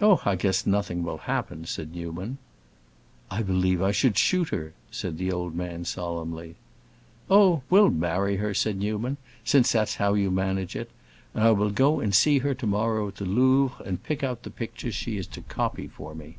[0.00, 2.38] "Oh, I guess nothing will happen," said Newman.
[3.30, 6.56] "I believe I should shoot her!" said the old man, solemnly.
[7.30, 10.90] "Oh, we'll marry her," said Newman, "since that's how you manage it;
[11.32, 14.50] and I will go and see her tomorrow at the Louvre and pick out the
[14.50, 16.38] pictures she is to copy for me."